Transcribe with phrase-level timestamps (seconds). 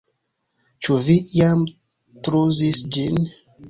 [0.87, 1.63] Ĉu vi iam
[2.29, 3.27] trouzis ĝin?